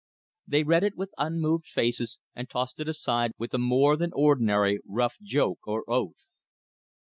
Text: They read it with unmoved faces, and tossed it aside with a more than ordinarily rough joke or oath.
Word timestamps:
They 0.47 0.63
read 0.63 0.83
it 0.83 0.97
with 0.97 1.13
unmoved 1.19 1.67
faces, 1.67 2.17
and 2.33 2.49
tossed 2.49 2.79
it 2.79 2.87
aside 2.89 3.33
with 3.37 3.53
a 3.53 3.59
more 3.59 3.95
than 3.95 4.13
ordinarily 4.13 4.79
rough 4.83 5.17
joke 5.21 5.59
or 5.67 5.83
oath. 5.87 6.41